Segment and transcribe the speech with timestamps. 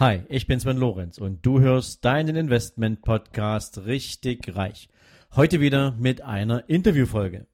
[0.00, 4.88] Hi, ich bin Sven Lorenz und du hörst deinen Investment Podcast richtig reich.
[5.34, 7.48] Heute wieder mit einer Interviewfolge.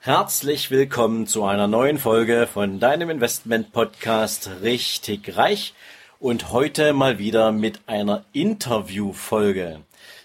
[0.00, 5.72] Herzlich willkommen zu einer neuen Folge von deinem Investment Podcast Richtig Reich
[6.20, 9.80] und heute mal wieder mit einer Interviewfolge.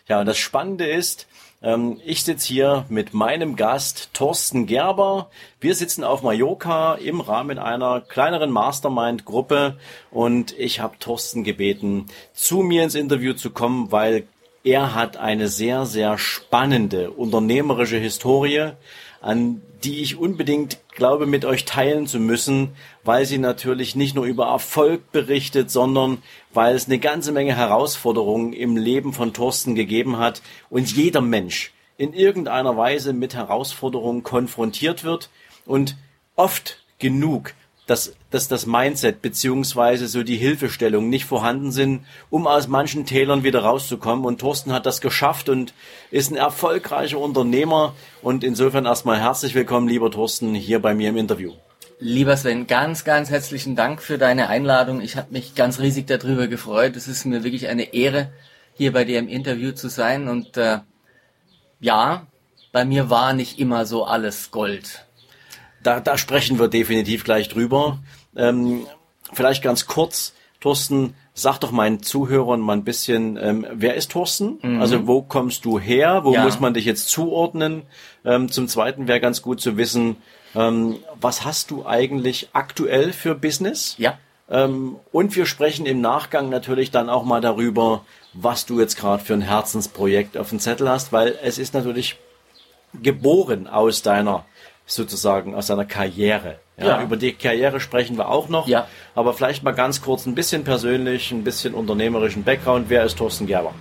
[0.08, 1.26] Ja, und das Spannende ist,
[1.64, 5.30] ähm, ich sitze hier mit meinem Gast Thorsten Gerber.
[5.62, 9.78] Wir sitzen auf Mallorca im Rahmen einer kleineren Mastermind-Gruppe
[10.12, 14.28] und ich habe Thorsten gebeten, zu mir ins Interview zu kommen, weil
[14.66, 18.72] er hat eine sehr, sehr spannende unternehmerische Historie
[19.26, 22.70] an die ich unbedingt glaube, mit euch teilen zu müssen,
[23.04, 26.20] weil sie natürlich nicht nur über Erfolg berichtet, sondern
[26.54, 31.74] weil es eine ganze Menge Herausforderungen im Leben von Thorsten gegeben hat und jeder Mensch
[31.98, 35.32] in irgendeiner Weise mit Herausforderungen konfrontiert wird
[35.66, 35.98] und
[36.36, 37.56] oft genug
[37.88, 43.44] dass, dass das Mindset beziehungsweise so die Hilfestellung nicht vorhanden sind, um aus manchen Tälern
[43.44, 44.26] wieder rauszukommen.
[44.26, 45.74] Und Thorsten hat das geschafft und
[46.10, 47.94] ist ein erfolgreicher Unternehmer.
[48.22, 51.54] Und insofern erstmal herzlich willkommen, lieber Thorsten, hier bei mir im Interview.
[52.00, 55.00] Lieber Sven, ganz, ganz herzlichen Dank für deine Einladung.
[55.00, 56.96] Ich habe mich ganz riesig darüber gefreut.
[56.96, 58.34] Es ist mir wirklich eine Ehre,
[58.74, 60.28] hier bei dir im Interview zu sein.
[60.28, 60.80] Und äh,
[61.80, 62.26] ja,
[62.72, 65.05] bei mir war nicht immer so alles Gold
[65.86, 68.00] da, da sprechen wir definitiv gleich drüber.
[68.36, 68.88] Ähm,
[69.34, 74.58] vielleicht ganz kurz, Thorsten, sag doch meinen Zuhörern mal ein bisschen, ähm, wer ist Thorsten?
[74.62, 74.82] Mhm.
[74.82, 76.22] Also wo kommst du her?
[76.24, 76.44] Wo ja.
[76.44, 77.84] muss man dich jetzt zuordnen?
[78.24, 80.18] Ähm, zum Zweiten wäre ganz gut zu wissen,
[80.56, 83.96] ähm, was hast du eigentlich aktuell für Business?
[84.00, 84.18] Ja.
[84.50, 89.24] Ähm, und wir sprechen im Nachgang natürlich dann auch mal darüber, was du jetzt gerade
[89.24, 92.18] für ein Herzensprojekt auf dem Zettel hast, weil es ist natürlich
[93.02, 94.46] geboren aus deiner
[94.86, 96.60] sozusagen aus seiner Karriere.
[96.78, 98.68] Ja, ja, Über die Karriere sprechen wir auch noch.
[98.68, 98.88] Ja.
[99.16, 102.90] Aber vielleicht mal ganz kurz ein bisschen persönlich, ein bisschen unternehmerischen Background.
[102.90, 103.74] Wer ist Thorsten Gerber?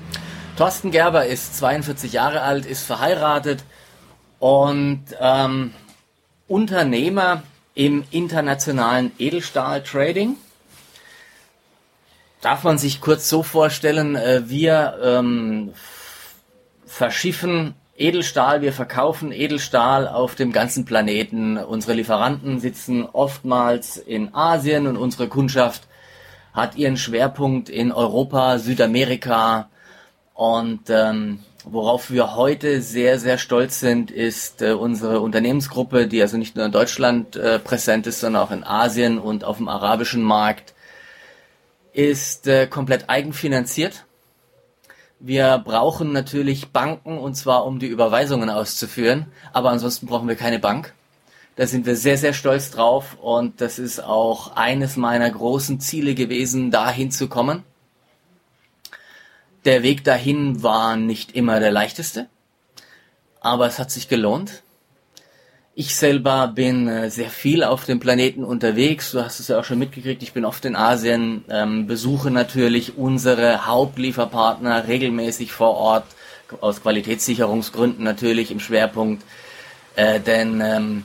[0.56, 3.64] Thorsten Gerber ist 42 Jahre alt, ist verheiratet
[4.38, 5.74] und ähm,
[6.46, 7.42] Unternehmer
[7.74, 10.36] im internationalen Edelstahl-Trading.
[12.40, 15.72] Darf man sich kurz so vorstellen, äh, wir ähm,
[16.86, 21.58] verschiffen Edelstahl, wir verkaufen Edelstahl auf dem ganzen Planeten.
[21.58, 25.86] Unsere Lieferanten sitzen oftmals in Asien und unsere Kundschaft
[26.52, 29.68] hat ihren Schwerpunkt in Europa, Südamerika
[30.34, 36.36] und ähm, worauf wir heute sehr, sehr stolz sind, ist äh, unsere Unternehmensgruppe, die also
[36.36, 40.22] nicht nur in Deutschland äh, präsent ist, sondern auch in Asien und auf dem arabischen
[40.22, 40.74] Markt,
[41.92, 44.04] ist äh, komplett eigenfinanziert
[45.20, 50.58] wir brauchen natürlich Banken und zwar um die Überweisungen auszuführen, aber ansonsten brauchen wir keine
[50.58, 50.92] Bank.
[51.56, 56.14] Da sind wir sehr, sehr stolz drauf und das ist auch eines meiner großen Ziele
[56.14, 57.62] gewesen, dahin zu kommen.
[59.64, 62.28] Der Weg dahin war nicht immer der leichteste,
[63.40, 64.63] aber es hat sich gelohnt.
[65.76, 69.10] Ich selber bin äh, sehr viel auf dem Planeten unterwegs.
[69.10, 70.22] Du hast es ja auch schon mitgekriegt.
[70.22, 76.04] Ich bin oft in Asien, ähm, besuche natürlich unsere Hauptlieferpartner regelmäßig vor Ort,
[76.60, 79.24] aus Qualitätssicherungsgründen natürlich im Schwerpunkt.
[79.96, 81.04] Äh, denn ähm,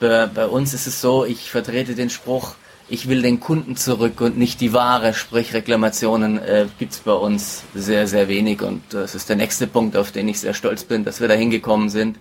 [0.00, 2.56] bei, bei uns ist es so, ich vertrete den Spruch,
[2.88, 7.12] ich will den Kunden zurück und nicht die Ware, sprich Reklamationen äh, gibt es bei
[7.12, 8.62] uns sehr, sehr wenig.
[8.62, 11.34] Und das ist der nächste Punkt, auf den ich sehr stolz bin, dass wir da
[11.34, 12.18] hingekommen sind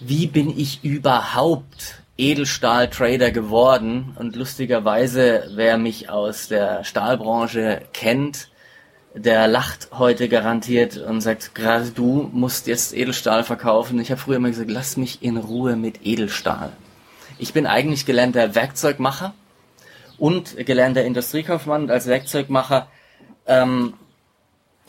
[0.00, 4.16] wie bin ich überhaupt Edelstahl-Trader geworden?
[4.18, 8.48] Und lustigerweise, wer mich aus der Stahlbranche kennt,
[9.14, 14.00] der lacht heute garantiert und sagt, gerade du musst jetzt Edelstahl verkaufen.
[14.00, 16.72] Ich habe früher immer gesagt, lass mich in Ruhe mit Edelstahl.
[17.38, 19.34] Ich bin eigentlich gelernter Werkzeugmacher
[20.18, 21.84] und gelernter Industriekaufmann.
[21.84, 22.88] Und als Werkzeugmacher
[23.46, 23.94] ähm,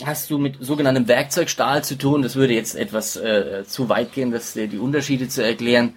[0.03, 2.21] hast du mit sogenanntem Werkzeugstahl zu tun.
[2.21, 5.93] Das würde jetzt etwas äh, zu weit gehen, das, äh, die Unterschiede zu erklären.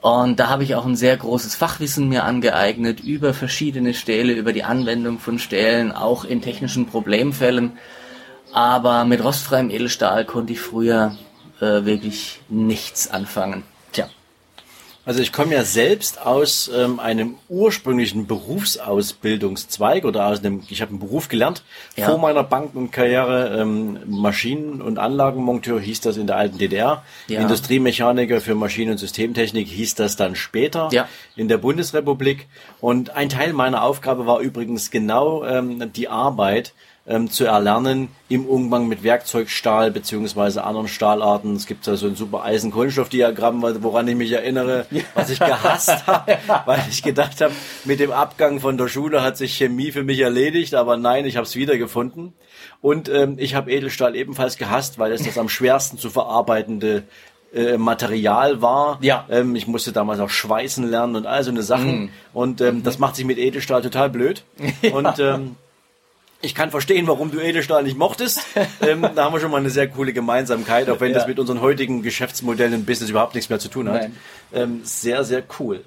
[0.00, 4.52] Und da habe ich auch ein sehr großes Fachwissen mir angeeignet über verschiedene Stähle, über
[4.52, 7.78] die Anwendung von Stählen, auch in technischen Problemfällen.
[8.52, 11.16] Aber mit rostfreiem Edelstahl konnte ich früher
[11.60, 13.64] äh, wirklich nichts anfangen.
[15.08, 20.90] Also ich komme ja selbst aus ähm, einem ursprünglichen Berufsausbildungszweig oder aus einem, ich habe
[20.90, 21.62] einen Beruf gelernt
[21.96, 22.04] Ja.
[22.10, 27.40] vor meiner Bankenkarriere, ähm, Maschinen- und Anlagenmonteur hieß das in der alten DDR, Ja.
[27.40, 31.08] Industriemechaniker für Maschinen- und Systemtechnik hieß das dann später Ja.
[31.36, 32.46] in der Bundesrepublik.
[32.82, 36.74] Und ein Teil meiner Aufgabe war übrigens genau ähm, die Arbeit
[37.08, 41.56] ähm, zu erlernen im Umgang mit Werkzeugstahl beziehungsweise anderen Stahlarten.
[41.56, 46.38] Es gibt da so ein super Eisen-Kohlenstoff-Diagramm, woran ich mich erinnere, was ich gehasst habe,
[46.66, 50.20] weil ich gedacht habe, mit dem Abgang von der Schule hat sich Chemie für mich
[50.20, 52.34] erledigt, aber nein, ich habe es wiedergefunden.
[52.82, 57.04] Und ähm, ich habe Edelstahl ebenfalls gehasst, weil es das am schwersten zu verarbeitende
[57.54, 58.98] äh, Material war.
[59.00, 59.24] Ja.
[59.30, 62.00] Ähm, ich musste damals auch schweißen lernen und all so eine Sachen.
[62.00, 62.10] Mhm.
[62.34, 64.44] Und ähm, das macht sich mit Edelstahl total blöd.
[64.92, 65.56] Und ähm,
[66.40, 68.40] ich kann verstehen, warum du Edelstahl nicht mochtest.
[68.80, 71.28] ähm, da haben wir schon mal eine sehr coole Gemeinsamkeit, auch wenn das Ja.
[71.28, 74.08] mit unseren heutigen Geschäftsmodellen im Business überhaupt nichts mehr zu tun hat.
[74.52, 75.84] Ähm, sehr, sehr cool.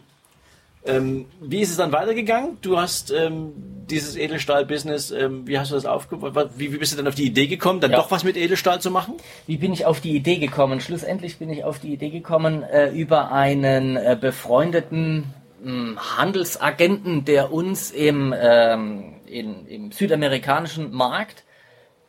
[0.83, 2.57] Ähm, wie ist es dann weitergegangen?
[2.63, 3.53] Du hast ähm,
[3.87, 6.33] dieses Edelstahl-Business, ähm, wie hast du das aufgebaut?
[6.57, 7.97] Wie, wie bist du dann auf die Idee gekommen, dann Ja.
[7.97, 9.13] doch was mit Edelstahl zu machen?
[9.45, 10.81] Wie bin ich auf die Idee gekommen?
[10.81, 15.25] Schlussendlich bin ich auf die Idee gekommen äh, über einen äh, befreundeten
[15.63, 21.43] mh, Handelsagenten, der uns im, ähm, in, im südamerikanischen Markt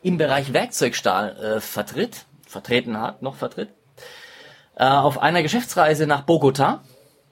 [0.01, 3.69] im Bereich Werkzeugstahl äh, vertritt, vertreten hat, noch vertritt,
[4.75, 6.83] äh, auf einer Geschäftsreise nach Bogota.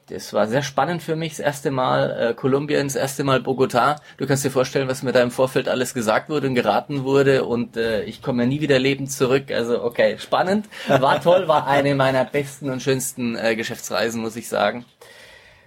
[0.08, 3.96] Das war sehr spannend für mich, das erste Mal äh, Kolumbien, das erste Mal Bogota.
[4.18, 7.46] Du kannst dir vorstellen, was mir da im Vorfeld alles gesagt wurde und geraten wurde
[7.46, 9.52] und äh, ich komme ja nie wieder lebend zurück.
[9.52, 14.50] Also okay, spannend, war toll, war eine meiner besten und schönsten äh, Geschäftsreisen, muss ich
[14.50, 14.86] sagen.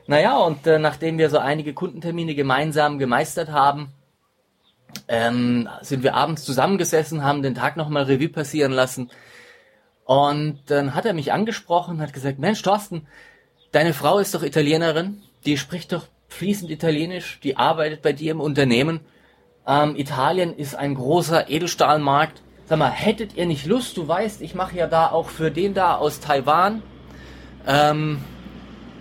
[0.06, 3.92] Naja, und äh, nachdem wir so einige Kundentermine gemeinsam gemeistert haben,
[5.08, 9.10] ähm, sind wir abends zusammengesessen, haben den Tag nochmal Revue passieren lassen.
[10.04, 13.06] Und dann hat er mich angesprochen, hat gesagt, Mensch, Thorsten,
[13.72, 18.40] deine Frau ist doch Italienerin, die spricht doch fließend Italienisch, die arbeitet bei dir im
[18.40, 19.00] Unternehmen.
[19.66, 22.42] Ähm, Italien ist ein großer Edelstahlmarkt.
[22.66, 23.96] Sag mal, hättet ihr nicht Lust?
[23.96, 26.82] Du weißt, ich mache ja da auch für den da aus Taiwan
[27.66, 28.18] ähm,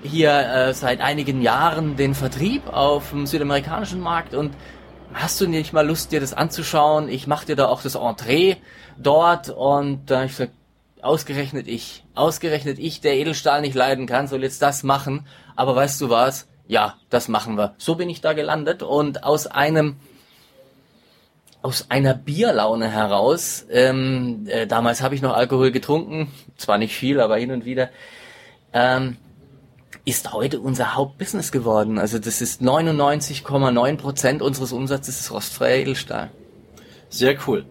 [0.03, 4.53] hier äh, seit einigen Jahren den Vertrieb auf dem südamerikanischen Markt und
[5.13, 7.09] hast du nicht mal Lust, dir das anzuschauen?
[7.09, 8.57] Ich mache dir da auch das Entree
[8.97, 10.53] dort und da äh, ich gesagt,
[11.01, 15.27] ausgerechnet ich, ausgerechnet ich, der Edelstahl nicht leiden kann, soll jetzt das machen.
[15.55, 16.47] Aber weißt du was?
[16.67, 17.75] Ja, das machen wir.
[17.77, 19.97] So bin ich da gelandet und aus einem
[21.61, 27.21] aus einer Bierlaune heraus, ähm, äh, damals habe ich noch Alkohol getrunken, zwar nicht viel,
[27.21, 27.89] aber hin und wieder,
[28.73, 29.15] ähm,
[30.05, 31.97] ist heute unser Hauptbusiness geworden.
[31.97, 36.29] Also das ist 99,9 Prozent unseres Umsatzes ist rostfreier Edelstahl.
[37.09, 37.65] Sehr cool.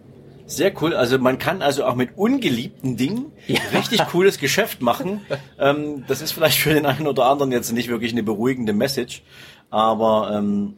[0.45, 0.95] Sehr cool.
[0.95, 3.59] Also man kann also auch mit ungeliebten Dingen Ja.
[3.73, 5.21] richtig cooles Geschäft machen.
[5.59, 9.21] ähm, das ist vielleicht für den einen oder anderen jetzt nicht wirklich eine beruhigende Message,
[9.69, 10.75] aber ähm,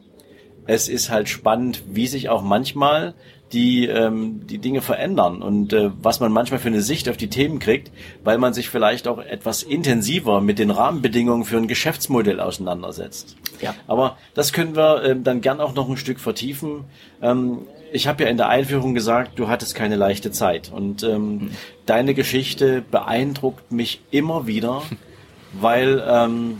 [0.66, 3.14] es ist halt spannend, wie sich auch manchmal
[3.52, 7.28] die ähm, die Dinge verändern und äh, was man manchmal für eine Sicht auf die
[7.28, 7.92] Themen kriegt,
[8.24, 13.36] weil man sich vielleicht auch etwas intensiver mit den Rahmenbedingungen für ein Geschäftsmodell auseinandersetzt.
[13.60, 13.74] Ja.
[13.86, 16.84] Aber das können wir ähm, dann gern auch noch ein Stück vertiefen.
[17.22, 17.60] Ähm,
[17.92, 21.50] ich habe ja in der Einführung gesagt, du hattest keine leichte Zeit und ähm,
[21.86, 24.82] deine Geschichte beeindruckt mich immer wieder,
[25.52, 26.58] weil ähm,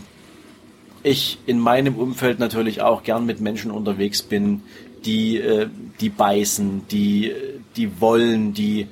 [1.03, 4.63] ich in meinem Umfeld natürlich auch gern mit Menschen unterwegs bin,
[5.07, 5.67] die äh,
[5.99, 7.31] die beißen, die
[7.75, 8.87] die wollen, die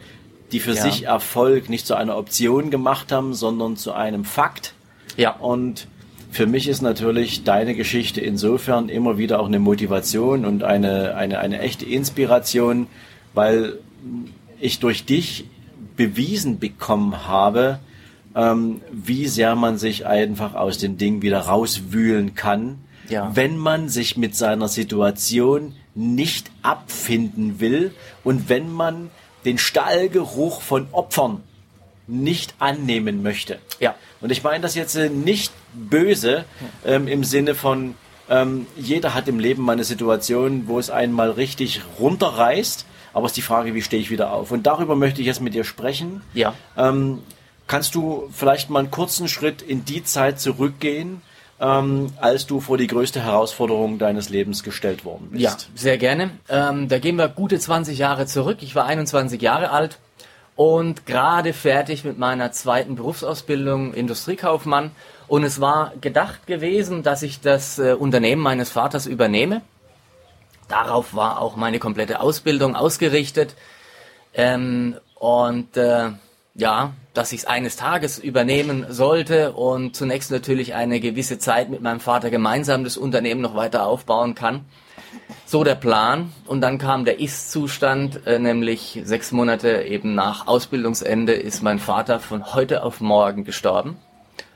[0.51, 0.81] die für Ja.
[0.81, 4.73] sich Erfolg nicht zu einer Option gemacht haben, sondern zu einem Fakt.
[5.17, 5.31] Ja.
[5.35, 5.87] Und
[6.31, 11.39] für mich ist natürlich deine Geschichte insofern immer wieder auch eine Motivation und eine, eine,
[11.39, 12.87] eine echte Inspiration,
[13.33, 13.79] weil
[14.59, 15.45] ich durch dich
[15.95, 17.79] bewiesen bekommen habe,
[18.35, 23.31] ähm, wie sehr man sich einfach aus den Dingen wieder rauswühlen kann, Ja.
[23.33, 29.09] wenn man sich mit seiner Situation nicht abfinden will und wenn man
[29.45, 31.41] den Stahlgeruch von Opfern
[32.07, 33.59] nicht annehmen möchte.
[33.79, 33.95] Ja.
[34.21, 36.45] Und ich meine das jetzt äh, nicht böse
[36.85, 37.95] ähm, im Sinne von,
[38.29, 43.25] ähm, jeder hat im Leben mal eine Situation, wo es einen mal richtig runterreißt, aber
[43.25, 44.51] es ist die Frage, wie stehe ich wieder auf?
[44.51, 46.21] Und darüber möchte ich jetzt mit dir sprechen.
[46.33, 46.53] Ja.
[46.77, 47.21] Ähm,
[47.65, 51.21] kannst du vielleicht mal einen kurzen Schritt in die Zeit zurückgehen,
[51.59, 55.43] ähm, als du vor die größte Herausforderung deines Lebens gestellt worden bist?
[55.43, 56.31] Ja, sehr gerne.
[56.49, 58.57] Ähm, da gehen wir gute 20 Jahre zurück.
[58.61, 59.99] Ich war 21 Jahre alt
[60.55, 64.91] und gerade fertig mit meiner zweiten Berufsausbildung Industriekaufmann.
[65.27, 69.61] Und es war gedacht gewesen, dass ich das äh, Unternehmen meines Vaters übernehme.
[70.67, 73.55] Darauf war auch meine komplette Ausbildung ausgerichtet.
[74.33, 76.11] Ähm, und äh,
[76.53, 81.81] ja, dass ich es eines Tages übernehmen sollte und zunächst natürlich eine gewisse Zeit mit
[81.81, 84.65] meinem Vater gemeinsam das Unternehmen noch weiter aufbauen kann.
[85.45, 86.33] So der Plan.
[86.45, 92.19] Und dann kam der Ist-Zustand, äh, nämlich sechs Monate eben nach Ausbildungsende ist mein Vater
[92.19, 93.97] von heute auf morgen gestorben.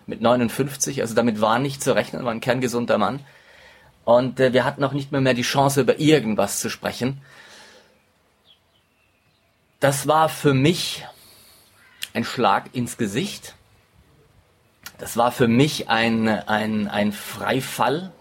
[0.05, 3.21] Mit 59, also damit war nicht zu rechnen, war ein kerngesunder Mann.
[4.03, 7.21] Und äh, wir hatten auch nicht mehr, mehr die Chance, über irgendwas zu sprechen.
[9.79, 11.05] Das war für mich
[12.13, 13.55] ein Schlag ins Gesicht.
[14.97, 18.11] Das war für mich ein, ein, ein Freifall.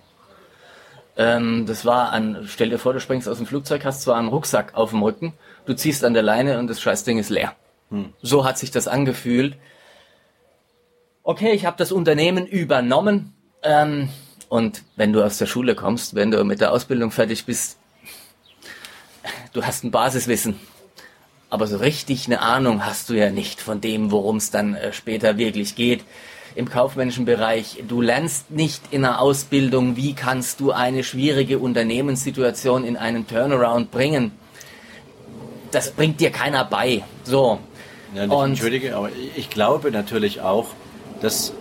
[1.16, 4.28] Ähm, das war ein, stell dir vor, du springst aus dem Flugzeug, hast zwar einen
[4.28, 5.32] Rucksack auf dem Rücken,
[5.66, 7.56] du ziehst an der Leine und das Scheißding ist leer.
[7.90, 8.12] Hm.
[8.22, 9.56] So hat sich das angefühlt.
[11.24, 13.34] Okay, ich habe das Unternehmen übernommen.
[13.62, 14.08] Ähm,
[14.48, 17.78] und wenn du aus der Schule kommst, wenn du mit der Ausbildung fertig bist,
[19.52, 20.58] du hast ein Basiswissen.
[21.50, 24.92] Aber so richtig eine Ahnung hast du ja nicht von dem, worum es dann äh,
[24.92, 26.04] später wirklich geht.
[26.54, 32.84] Im kaufmännischen Bereich, du lernst nicht in der Ausbildung, wie kannst du eine schwierige Unternehmenssituation
[32.84, 34.32] in einen Turnaround bringen.
[35.70, 37.02] Das bringt dir keiner bei.
[37.24, 37.60] So.
[38.14, 40.68] Ja, Und, entschuldige, aber ich glaube natürlich auch,
[41.20, 41.52] dass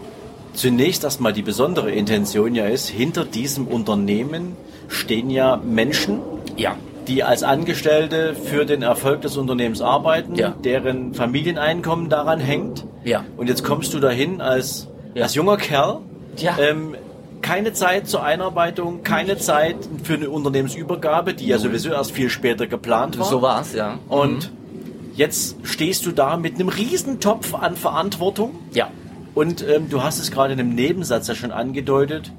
[0.54, 4.56] zunächst erstmal die besondere Intention ja ist, hinter diesem Unternehmen
[4.88, 6.22] stehen ja Menschen.
[6.56, 6.78] Ja
[7.08, 10.50] die als Angestellte für den Erfolg des Unternehmens arbeiten, ja.
[10.50, 12.86] deren Familieneinkommen daran hängt.
[13.04, 13.24] Ja.
[13.38, 15.24] Und jetzt kommst du dahin als, ja.
[15.24, 16.00] als junger Kerl.
[16.38, 16.58] Ja.
[16.60, 16.96] Ähm,
[17.42, 22.68] keine Zeit zur Einarbeitung, keine Zeit für eine Unternehmensübergabe, die ja sowieso erst viel später
[22.68, 23.26] geplant war.
[23.26, 24.00] So war es, ja.
[24.10, 25.14] Und mhm.
[25.16, 28.56] jetzt stehst du da mit einem Riesentopf an Verantwortung.
[28.74, 28.90] Ja.
[29.34, 32.32] Und ähm, du hast es gerade in einem Nebensatz ja schon angedeutet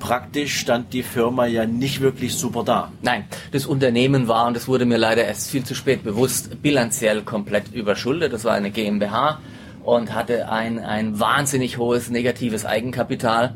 [0.00, 2.90] praktisch stand die Firma ja nicht wirklich super da.
[3.02, 7.22] Nein, das Unternehmen war, und das wurde mir leider erst viel zu spät bewusst, bilanziell
[7.22, 8.32] komplett überschuldet.
[8.32, 9.38] Das war eine GmbH
[9.84, 13.54] und hatte ein, ein wahnsinnig hohes negatives Eigenkapital.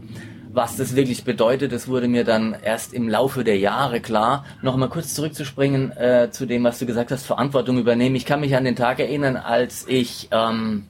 [0.52, 4.44] Was das wirklich bedeutet, das wurde mir dann erst im Laufe der Jahre klar.
[4.62, 8.14] Nochmal kurz zurückzuspringen äh, zu dem, was du gesagt hast, Verantwortung übernehmen.
[8.14, 10.86] Ich kann mich an den Tag erinnern, als ich ähm,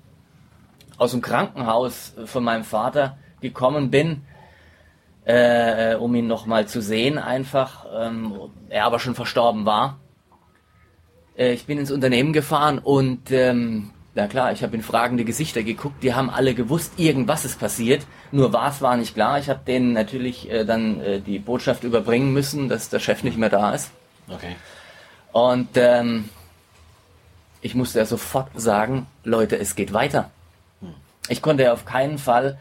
[0.99, 4.21] aus dem Krankenhaus von meinem Vater gekommen bin
[5.25, 7.87] äh, um ihn nochmal zu sehen, einfach.
[7.95, 8.35] Ähm,
[8.69, 9.99] er aber schon verstorben war.
[11.37, 15.63] Äh, ich bin ins Unternehmen gefahren und ähm, na klar, ich habe in fragende Gesichter
[15.63, 16.03] geguckt.
[16.03, 18.07] Die haben alle gewusst, irgendwas ist passiert.
[18.31, 19.39] Nur was war nicht klar.
[19.39, 23.39] Ich habe denen natürlich äh, dann äh, die Botschaft überbringen müssen, dass der Chef nicht
[23.39, 23.91] mehr da ist.
[24.29, 24.55] Okay.
[25.33, 26.29] Und ähm,
[27.61, 30.31] ich musste ja sofort sagen, Leute, es geht weiter.
[30.81, 30.95] Hm.
[31.29, 32.57] Ich konnte ja auf keinen Fall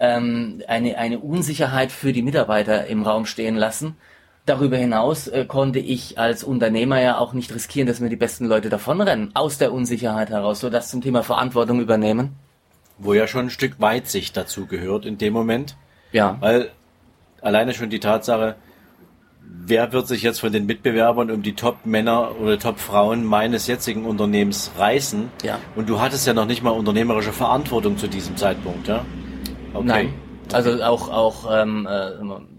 [0.00, 3.96] ähm, eine, eine Unsicherheit für die Mitarbeiter im Raum stehen lassen.
[4.46, 8.46] Darüber hinaus äh, konnte ich als Unternehmer ja auch nicht riskieren, dass mir die besten
[8.46, 12.30] Leute davonrennen, aus der Unsicherheit heraus, so dass zum Thema Verantwortung übernehmen.
[12.98, 15.76] Wo ja schon ein Stück Weitsicht dazu gehört in dem Moment.
[16.12, 16.38] Ja.
[16.40, 16.70] Weil
[17.42, 18.56] alleine schon die Tatsache,
[19.42, 24.70] wer wird sich jetzt von den Mitbewerbern um die Top-Männer oder Top-Frauen meines jetzigen Unternehmens
[24.78, 25.30] reißen?
[25.44, 25.58] Ja.
[25.76, 29.04] Und du hattest ja noch nicht mal unternehmerische Verantwortung zu diesem Zeitpunkt, ja?
[29.72, 29.86] Okay.
[29.86, 30.14] Nein.
[30.52, 32.10] Also auch auch ähm, äh,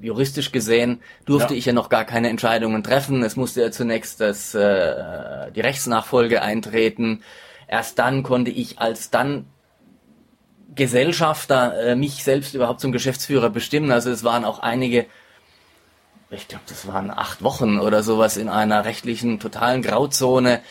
[0.01, 1.57] juristisch gesehen durfte ja.
[1.57, 3.21] ich ja noch gar keine Entscheidungen treffen.
[3.21, 7.21] Es musste ja zunächst das äh, die Rechtsnachfolge eintreten.
[7.67, 9.45] Erst dann konnte ich als dann
[10.73, 13.91] Gesellschafter äh, mich selbst überhaupt zum Geschäftsführer bestimmen.
[13.91, 15.05] Also es waren auch einige,
[16.29, 20.61] ich glaube, das waren acht Wochen oder sowas in einer rechtlichen totalen Grauzone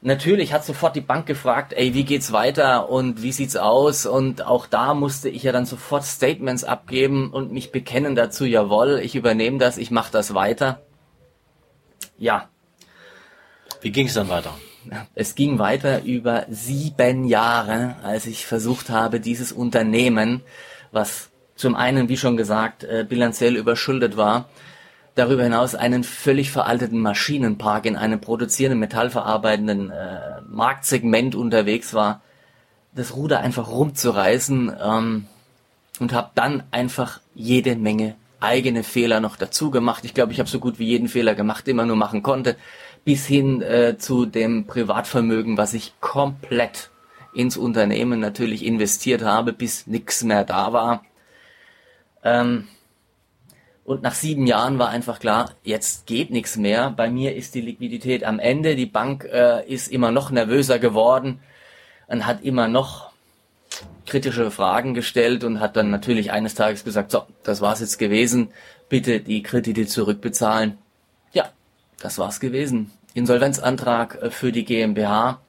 [0.00, 4.06] Natürlich hat sofort die Bank gefragt, ey, wie geht's weiter und wie sieht's aus?
[4.06, 9.00] Und auch da musste ich ja dann sofort Statements abgeben und mich bekennen dazu, jawohl,
[9.02, 10.82] ich übernehme das, ich mache das weiter.
[12.16, 12.48] Ja.
[13.80, 14.54] Wie ging's dann weiter?
[15.14, 20.42] Es ging weiter über sieben Jahre, als ich versucht habe, dieses Unternehmen,
[20.92, 24.48] was zum einen, wie schon gesagt, äh, bilanziell überschuldet war,
[25.18, 32.22] darüber hinaus einen völlig veralteten Maschinenpark in einem produzierenden, metallverarbeitenden äh, Marktsegment unterwegs war,
[32.94, 35.26] das Ruder einfach rumzureißen ähm,
[35.98, 40.04] und habe dann einfach jede Menge eigene Fehler noch dazu gemacht.
[40.04, 42.56] Ich glaube, ich habe so gut wie jeden Fehler gemacht, den man nur machen konnte,
[43.04, 46.90] bis hin äh, zu dem Privatvermögen, was ich komplett
[47.34, 51.04] ins Unternehmen natürlich investiert habe, bis nichts mehr da war.
[52.22, 52.68] Ähm,
[53.88, 56.90] und nach sieben Jahren war einfach klar, jetzt geht nichts mehr.
[56.90, 58.76] Bei mir ist die Liquidität am Ende.
[58.76, 61.40] Die Bank äh, ist immer noch nervöser geworden
[62.06, 63.12] und hat immer noch
[64.04, 68.48] kritische Fragen gestellt und hat dann natürlich eines Tages gesagt, so, das war's jetzt gewesen.
[68.90, 70.76] Bitte die Kredite zurückbezahlen.
[71.32, 71.48] Ja,
[71.98, 72.90] das war's gewesen.
[73.14, 75.40] Insolvenzantrag äh, für die GmbH.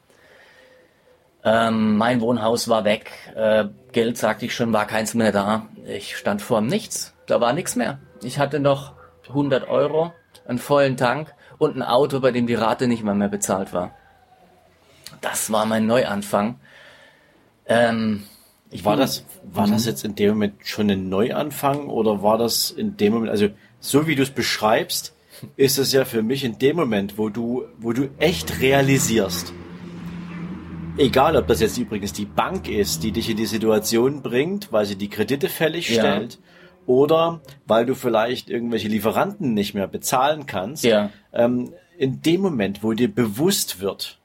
[1.43, 3.11] Ähm, mein Wohnhaus war weg.
[3.35, 5.65] Äh, Geld, sagte ich schon, war keins mehr da.
[5.89, 7.13] Ich stand vor Nichts.
[7.25, 7.99] Da war nichts mehr.
[8.23, 8.93] Ich hatte noch
[9.29, 10.13] 100 Euro,
[10.47, 13.91] einen vollen Tank und ein Auto, bei dem die Rate nicht mal mehr bezahlt war.
[15.21, 16.59] Das war mein Neuanfang.
[17.65, 18.23] Ähm,
[18.71, 19.89] ich war das, war das mhm.
[19.89, 24.07] jetzt in dem Moment schon ein Neuanfang oder war das in dem Moment, also so
[24.07, 25.15] wie du es beschreibst,
[25.55, 29.53] ist es ja für mich in dem Moment, wo du, wo du echt realisierst,
[30.99, 34.85] egal ob das jetzt übrigens die Bank ist, die dich in die Situation bringt, weil
[34.85, 36.01] sie die Kredite fällig ja.
[36.01, 36.39] stellt,
[36.85, 41.09] oder weil du vielleicht irgendwelche Lieferanten nicht mehr bezahlen kannst, ja.
[41.33, 44.19] ähm, in dem Moment, wo dir bewusst wird,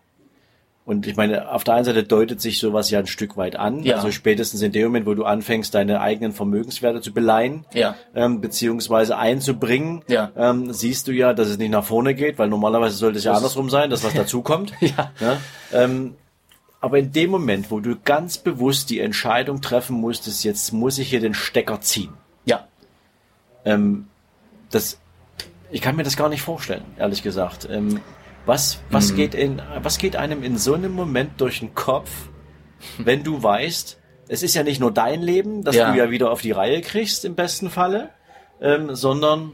[0.86, 3.82] und ich meine, auf der einen Seite deutet sich sowas ja ein Stück weit an.
[3.84, 3.96] Ja.
[3.96, 7.96] Also spätestens in dem Moment, wo du anfängst, deine eigenen Vermögenswerte zu beleihen, ja.
[8.14, 10.30] ähm, beziehungsweise einzubringen, ja.
[10.36, 13.32] ähm, siehst du ja, dass es nicht nach vorne geht, weil normalerweise sollte es ja
[13.32, 14.74] andersrum sein, dass was dazukommt.
[14.80, 15.10] ja.
[15.20, 15.38] ja?
[15.72, 16.16] Ähm,
[16.84, 21.08] aber in dem Moment, wo du ganz bewusst die Entscheidung treffen musstest, jetzt muss ich
[21.08, 22.12] hier den Stecker ziehen.
[22.44, 22.68] Ja.
[23.64, 24.08] Ähm,
[24.70, 25.00] das,
[25.70, 27.66] ich kann mir das gar nicht vorstellen, ehrlich gesagt.
[27.70, 28.00] Ähm,
[28.44, 29.16] was, was, mhm.
[29.16, 32.10] geht in, was geht einem in so einem Moment durch den Kopf,
[32.98, 33.98] wenn du weißt,
[34.28, 35.90] es ist ja nicht nur dein Leben, das ja.
[35.90, 38.10] du ja wieder auf die Reihe kriegst im besten Falle,
[38.60, 39.52] ähm, sondern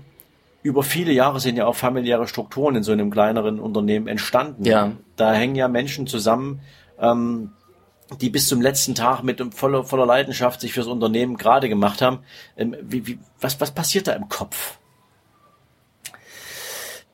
[0.64, 4.64] über viele Jahre sind ja auch familiäre Strukturen in so einem kleineren Unternehmen entstanden.
[4.64, 4.90] Ja.
[5.14, 6.60] Da hängen ja Menschen zusammen,
[7.00, 7.52] ähm,
[8.21, 12.21] die bis zum letzten Tag mit voller, voller Leidenschaft sich fürs Unternehmen gerade gemacht haben.
[12.57, 14.78] Ähm, wie, wie, was, was passiert da im Kopf?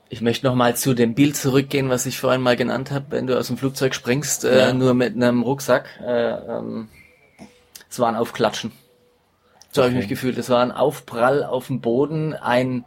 [0.08, 3.26] Ich möchte noch mal zu dem Bild zurückgehen, was ich vorhin mal genannt habe, wenn
[3.26, 4.72] du aus dem Flugzeug springst, äh, ja.
[4.72, 5.88] nur mit einem Rucksack.
[6.00, 6.88] Äh, ähm,
[7.90, 8.72] es war ein Aufklatschen.
[9.72, 9.90] So okay.
[9.90, 10.38] habe ich mich gefühlt.
[10.38, 12.84] Es war ein Aufprall auf dem Boden, ein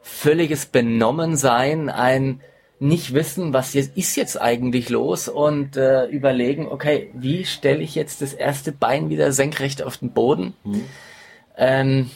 [0.00, 2.40] völliges Benommensein, ein
[2.80, 7.94] nicht wissen, was jetzt ist jetzt eigentlich los und äh, überlegen, okay, wie stelle ich
[7.94, 10.54] jetzt das erste Bein wieder senkrecht auf den Boden?
[10.64, 10.84] Mhm.
[11.58, 12.10] Ähm,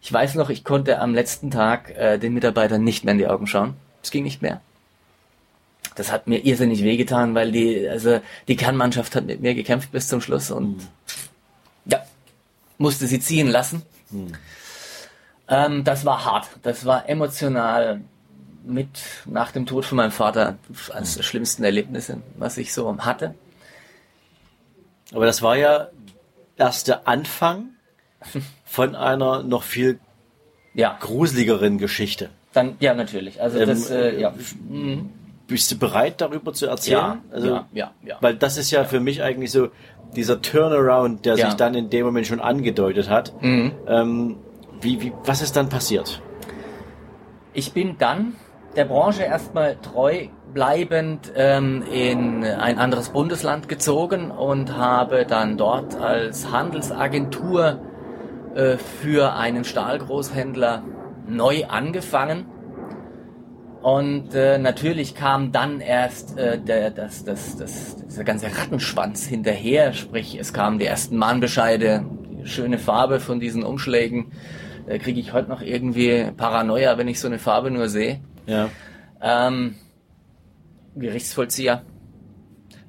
[0.00, 3.28] ich weiß noch, ich konnte am letzten Tag äh, den Mitarbeitern nicht mehr in die
[3.28, 3.74] Augen schauen.
[4.02, 4.60] Es ging nicht mehr.
[5.94, 10.08] Das hat mir irrsinnig wehgetan, weil die, also die Kernmannschaft hat mit mir gekämpft bis
[10.08, 10.88] zum Schluss und mhm.
[11.84, 12.04] ja,
[12.78, 13.82] musste sie ziehen lassen.
[14.10, 14.32] Mhm.
[15.46, 16.48] Ähm, das war hart.
[16.62, 18.00] Das war emotional
[18.64, 18.88] mit
[19.26, 20.56] nach dem Tod von meinem Vater
[20.92, 23.34] eines der schlimmsten Erlebnisse, was ich so hatte.
[25.12, 25.88] Aber das war ja
[26.56, 27.70] erst der Anfang
[28.64, 29.98] von einer noch viel
[30.74, 30.96] ja.
[31.00, 32.30] gruseligeren Geschichte.
[32.52, 33.40] Dann, ja, natürlich.
[33.40, 34.34] Also ähm, das, äh, ja.
[34.68, 35.10] Mhm.
[35.46, 36.96] Bist du bereit, darüber zu erzählen?
[36.96, 38.16] Ja, also, ja, ja, ja.
[38.20, 39.68] Weil das ist ja, ja, für mich eigentlich so
[40.14, 43.32] dieser Turnaround, der sich dann in dem Moment schon angedeutet hat.
[43.42, 43.72] Mhm.
[43.86, 44.36] Ähm,
[44.80, 46.22] wie, wie, was ist dann passiert?
[47.54, 48.34] Ich bin dann
[48.76, 55.94] der Branche erstmal treu bleibend ähm, in ein anderes Bundesland gezogen und habe dann dort
[56.00, 57.80] als Handelsagentur
[58.54, 60.82] äh, für einen Stahlgroßhändler
[61.26, 62.46] neu angefangen.
[63.82, 69.92] Und äh, natürlich kam dann erst äh, der, das, das, das, dieser ganze Rattenschwanz hinterher,
[69.92, 74.32] sprich es kamen die ersten Mahnbescheide, die schöne Farbe von diesen Umschlägen.
[74.86, 78.20] Da kriege ich heute noch irgendwie Paranoia, wenn ich so eine Farbe nur sehe.
[78.46, 78.70] Ja.
[79.20, 79.76] Ähm,
[80.96, 81.82] Gerichtsvollzieher,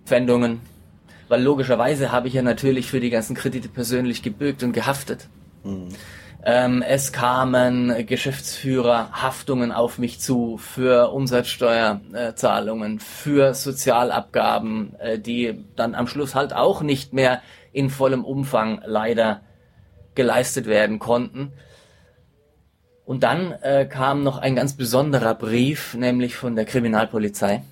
[0.05, 0.61] Pfändungen,
[1.27, 5.29] weil logischerweise habe ich ja natürlich für die ganzen Kredite persönlich gebürgt und gehaftet.
[5.63, 5.89] Mhm.
[6.45, 15.95] Ähm, es kamen Geschäftsführer Haftungen auf mich zu für Umsatzsteuerzahlungen, für Sozialabgaben, äh, die dann
[15.95, 19.41] am Schluss halt auch nicht mehr in vollem Umfang leider
[20.15, 21.53] geleistet werden konnten.
[23.05, 27.63] Und dann äh, kam noch ein ganz besonderer Brief, nämlich von der Kriminalpolizei.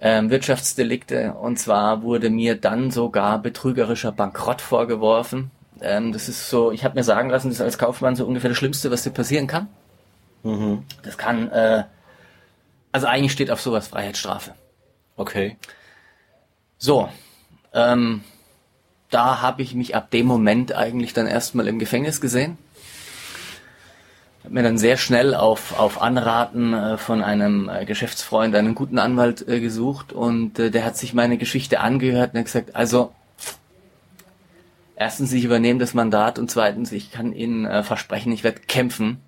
[0.00, 1.34] Ähm, Wirtschaftsdelikte.
[1.34, 5.50] Und zwar wurde mir dann sogar betrügerischer Bankrott vorgeworfen.
[5.80, 8.50] Ähm, das ist so, ich habe mir sagen lassen, das ist als Kaufmann so ungefähr
[8.50, 9.68] das Schlimmste, was dir passieren kann.
[10.42, 10.84] Mhm.
[11.02, 11.84] Das kann, äh,
[12.92, 14.52] also eigentlich steht auf sowas Freiheitsstrafe.
[15.16, 15.56] Okay.
[16.78, 17.08] So,
[17.72, 18.22] ähm,
[19.10, 22.58] da habe ich mich ab dem Moment eigentlich dann erstmal im Gefängnis gesehen.
[24.44, 28.98] Hab mir dann sehr schnell auf, auf Anraten äh, von einem äh, Geschäftsfreund einen guten
[28.98, 33.12] Anwalt äh, gesucht und der hat sich meine Geschichte angehört und hat gesagt, also
[34.96, 39.22] erstens, ich übernehme das Mandat und zweitens, ich kann Ihnen versprechen, ich werde kämpfen.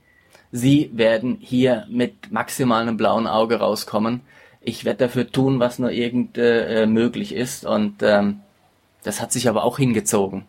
[0.52, 4.20] Sie werden hier mit maximalem blauen Auge rauskommen.
[4.61, 7.66] Ich werde dafür tun, was nur irgend möglich ist.
[7.66, 8.40] Und ähm,
[9.02, 10.44] das hat sich aber auch hingezogen.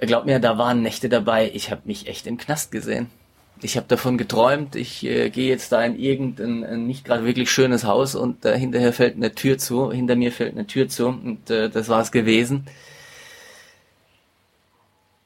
[0.00, 3.10] Glaub mir, da waren Nächte dabei, ich habe mich echt im Knast gesehen.
[3.62, 7.50] ich habe davon geträumt, ich äh, gehe jetzt da in irgendein ein nicht gerade wirklich
[7.50, 11.08] schönes Haus und äh, hinterher fällt eine Tür zu, hinter mir fällt eine Tür zu
[11.08, 12.66] und äh, das war es gewesen.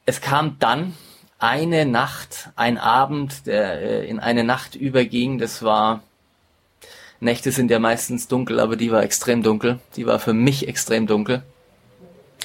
[0.07, 0.95] Es kam dann
[1.39, 5.39] eine Nacht, ein Abend, der äh, in eine Nacht überging.
[5.39, 6.03] Das war
[7.21, 9.79] Nächte sind ja meistens dunkel, aber die war extrem dunkel.
[9.97, 11.43] Die war für mich extrem dunkel.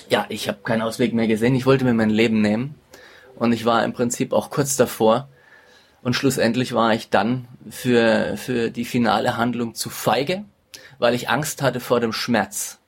[0.09, 1.53] Ja, ich habe keinen Ausweg mehr gesehen.
[1.53, 2.73] Ich wollte mir mein Leben nehmen
[3.35, 5.29] und ich war im Prinzip auch kurz davor.
[6.01, 10.45] Und schlussendlich war ich dann für, für die finale Handlung zu feige,
[10.97, 12.79] weil ich Angst hatte vor dem Schmerz.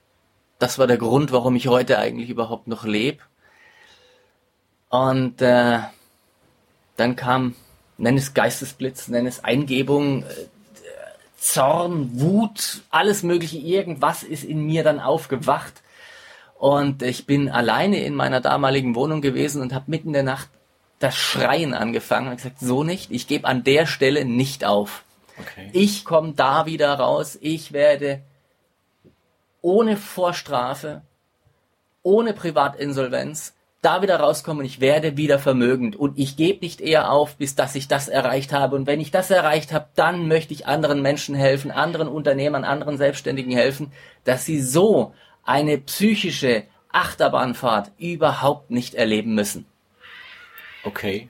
[0.57, 3.19] Das war der Grund, warum ich heute eigentlich überhaupt noch lebe.
[4.89, 5.79] Und äh,
[6.97, 7.55] dann kam,
[7.97, 10.25] nenn es Geistesblitz, nenn es Eingebung, äh,
[11.37, 15.83] Zorn, Wut, alles mögliche, irgendwas ist in mir dann aufgewacht.
[16.61, 20.47] Und ich bin alleine in meiner damaligen Wohnung gewesen und habe mitten in der Nacht
[20.99, 25.03] das Schreien angefangen und gesagt, so nicht, ich gebe an der Stelle nicht auf.
[25.39, 25.71] Okay.
[25.73, 28.21] Ich komme da wieder raus, ich werde
[29.63, 31.01] ohne Vorstrafe,
[32.03, 37.37] ohne Privatinsolvenz da wieder rauskommen, ich werde wieder vermögend und ich gebe nicht eher auf,
[37.37, 38.75] bis dass ich das erreicht habe.
[38.75, 42.97] Und wenn ich das erreicht habe, dann möchte ich anderen Menschen helfen, anderen Unternehmern, anderen
[42.97, 43.91] Selbstständigen helfen,
[44.25, 49.65] dass sie so eine psychische Achterbahnfahrt überhaupt nicht erleben müssen.
[50.83, 51.29] Okay.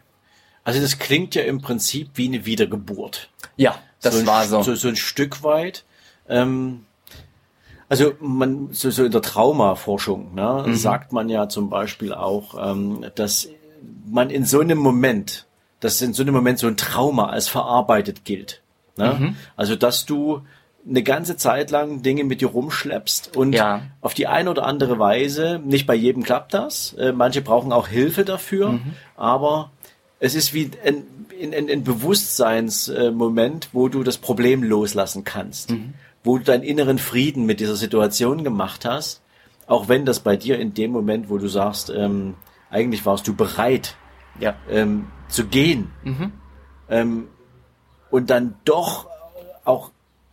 [0.63, 3.29] Also das klingt ja im Prinzip wie eine Wiedergeburt.
[3.57, 4.61] Ja, das so war so.
[4.61, 4.75] so.
[4.75, 5.83] So ein Stück weit.
[6.29, 6.85] Ähm,
[7.89, 10.75] also man so, so in der Traumaforschung ne, mhm.
[10.75, 13.49] sagt man ja zum Beispiel auch, ähm, dass
[14.05, 15.45] man in so einem Moment,
[15.79, 18.61] dass in so einem Moment so ein Trauma als verarbeitet gilt.
[18.95, 19.17] Ne?
[19.19, 19.35] Mhm.
[19.57, 20.41] Also dass du
[20.87, 23.83] eine ganze Zeit lang Dinge mit dir rumschleppst und ja.
[24.01, 27.87] auf die eine oder andere Weise, nicht bei jedem klappt das, äh, manche brauchen auch
[27.87, 28.93] Hilfe dafür, mhm.
[29.15, 29.71] aber
[30.19, 31.03] es ist wie ein,
[31.53, 35.71] ein, ein Bewusstseinsmoment, wo du das Problem loslassen kannst.
[35.71, 39.21] Mhm wo du deinen inneren Frieden mit dieser Situation gemacht hast,
[39.67, 42.35] auch wenn das bei dir in dem Moment, wo du sagst, ähm,
[42.69, 43.95] eigentlich warst du bereit
[44.39, 44.55] ja.
[44.69, 46.31] ähm, zu gehen mhm.
[46.89, 47.27] ähm,
[48.09, 49.07] und dann doch
[49.63, 49.91] auch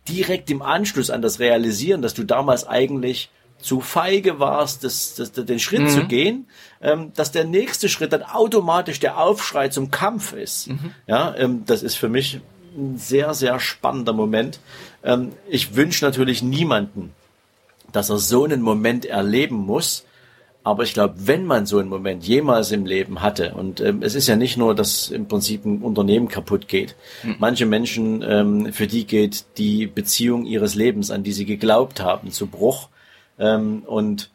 [0.09, 3.29] direkt im Anschluss an das Realisieren, dass du damals eigentlich
[3.61, 5.89] zu feige warst, das, das, den Schritt mhm.
[5.89, 6.47] zu gehen,
[6.81, 10.69] ähm, dass der nächste Schritt dann automatisch der Aufschrei zum Kampf ist.
[10.69, 10.93] Mhm.
[11.07, 12.39] Ja, ähm, das ist für mich
[12.75, 14.59] ein sehr, sehr spannender Moment.
[15.03, 17.13] Ähm, ich wünsche natürlich niemanden,
[17.91, 20.05] dass er so einen Moment erleben muss.
[20.63, 24.13] Aber ich glaube, wenn man so einen Moment jemals im Leben hatte, und ähm, es
[24.13, 26.95] ist ja nicht nur, dass im Prinzip ein Unternehmen kaputt geht.
[27.23, 27.35] Mhm.
[27.39, 32.31] Manche Menschen, ähm, für die geht die Beziehung ihres Lebens, an die sie geglaubt haben,
[32.31, 32.89] zu Bruch.
[33.39, 34.31] Ähm, und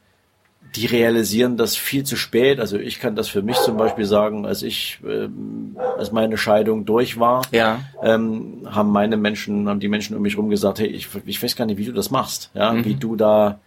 [0.77, 2.59] die realisieren das viel zu spät.
[2.59, 6.85] Also ich kann das für mich zum Beispiel sagen, als ich, ähm, als meine Scheidung
[6.85, 7.81] durch war, ja.
[8.03, 11.55] ähm, haben meine Menschen, haben die Menschen um mich rum gesagt, hey, ich, ich weiß
[11.55, 12.85] gar nicht, wie du das machst, ja, mhm.
[12.85, 13.61] wie du da,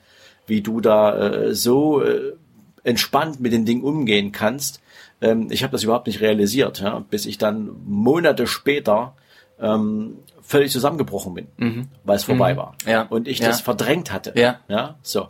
[0.47, 2.33] wie du da äh, so äh,
[2.87, 4.81] entspannt mit den Dingen umgehen kannst.
[5.21, 9.15] Ähm, ich habe das überhaupt nicht realisiert, ja, bis ich dann Monate später
[9.59, 11.87] ähm, völlig zusammengebrochen bin, mhm.
[12.03, 12.57] weil es vorbei mhm.
[12.57, 13.01] war ja.
[13.03, 13.47] und ich ja.
[13.47, 14.33] das verdrängt hatte.
[14.35, 15.27] Ja, ja, so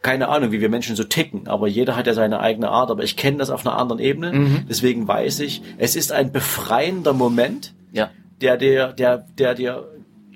[0.00, 3.02] keine Ahnung, wie wir Menschen so ticken, aber jeder hat ja seine eigene Art, aber
[3.02, 4.66] ich kenne das auf einer anderen Ebene, mhm.
[4.68, 8.10] deswegen weiß ich, es ist ein befreiender Moment, ja.
[8.40, 9.88] der dir, der, der dir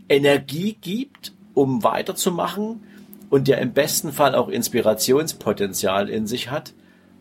[0.09, 2.83] Energie gibt, um weiterzumachen
[3.33, 6.75] und der im besten Fall auch Inspirationspotenzial in sich hat,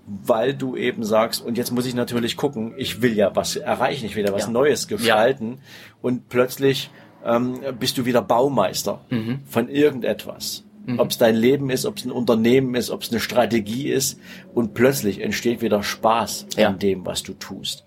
[0.06, 4.08] weil du eben sagst, und jetzt muss ich natürlich gucken, ich will ja was erreichen,
[4.08, 4.50] ich will ja was ja.
[4.50, 5.58] Neues gestalten ja.
[6.02, 6.90] und plötzlich
[7.24, 9.40] ähm, bist du wieder Baumeister mhm.
[9.46, 10.66] von irgendetwas.
[10.86, 11.00] Mhm.
[11.00, 14.20] Ob es dein Leben ist, ob es ein Unternehmen ist, ob es eine Strategie ist.
[14.54, 16.68] Und plötzlich entsteht wieder Spaß ja.
[16.68, 17.86] an dem, was du tust.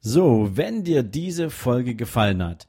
[0.00, 2.68] So, wenn dir diese Folge gefallen hat,